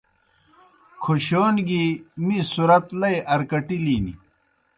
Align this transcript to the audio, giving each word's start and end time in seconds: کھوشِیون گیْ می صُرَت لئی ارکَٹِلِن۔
کھوشِیون 1.01 1.55
گیْ 1.67 1.83
می 2.25 2.37
صُرَت 2.51 2.85
لئی 2.99 3.15
ارکَٹِلِن۔ 3.33 4.05